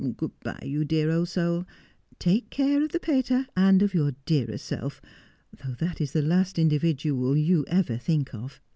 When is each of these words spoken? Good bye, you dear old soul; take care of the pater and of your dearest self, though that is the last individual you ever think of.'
Good 0.17 0.31
bye, 0.39 0.63
you 0.65 0.83
dear 0.83 1.11
old 1.11 1.29
soul; 1.29 1.67
take 2.17 2.49
care 2.49 2.81
of 2.83 2.89
the 2.91 2.99
pater 2.99 3.45
and 3.55 3.83
of 3.83 3.93
your 3.93 4.15
dearest 4.25 4.65
self, 4.65 4.99
though 5.63 5.75
that 5.75 6.01
is 6.01 6.11
the 6.11 6.23
last 6.23 6.57
individual 6.57 7.37
you 7.37 7.65
ever 7.67 7.97
think 7.99 8.33
of.' 8.33 8.59